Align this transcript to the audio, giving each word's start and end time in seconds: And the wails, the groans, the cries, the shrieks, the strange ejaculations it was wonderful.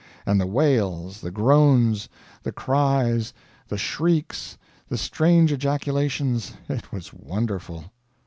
And 0.25 0.41
the 0.41 0.47
wails, 0.47 1.21
the 1.21 1.29
groans, 1.29 2.09
the 2.41 2.51
cries, 2.51 3.33
the 3.67 3.77
shrieks, 3.77 4.57
the 4.89 4.97
strange 4.97 5.51
ejaculations 5.51 6.53
it 6.67 6.91
was 6.91 7.13
wonderful. 7.13 7.85